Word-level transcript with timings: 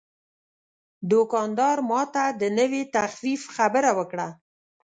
دوکاندار 1.11 1.77
ماته 1.89 2.23
د 2.41 2.43
نوې 2.57 2.83
تخفیف 2.95 3.41
خبره 3.55 3.91
وکړه. 3.97 4.27